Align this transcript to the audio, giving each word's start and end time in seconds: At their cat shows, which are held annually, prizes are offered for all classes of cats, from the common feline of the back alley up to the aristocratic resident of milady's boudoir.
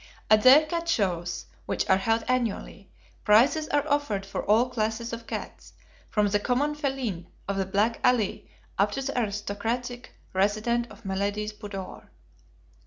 At 0.31 0.41
their 0.41 0.65
cat 0.65 0.89
shows, 0.89 1.45
which 1.67 1.87
are 1.87 1.97
held 1.97 2.23
annually, 2.27 2.89
prizes 3.23 3.67
are 3.69 3.87
offered 3.87 4.25
for 4.25 4.43
all 4.43 4.67
classes 4.71 5.13
of 5.13 5.27
cats, 5.27 5.73
from 6.09 6.29
the 6.29 6.39
common 6.39 6.73
feline 6.73 7.27
of 7.47 7.57
the 7.57 7.67
back 7.67 7.99
alley 8.03 8.49
up 8.79 8.93
to 8.93 9.03
the 9.03 9.15
aristocratic 9.15 10.13
resident 10.33 10.89
of 10.89 11.05
milady's 11.05 11.53
boudoir. 11.53 12.09